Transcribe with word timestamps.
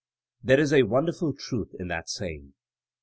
There 0.41 0.59
is 0.59 0.73
a 0.73 0.81
won 0.81 1.05
derful 1.05 1.31
truth 1.33 1.75
in 1.77 1.87
that 1.89 2.09
saying. 2.09 2.55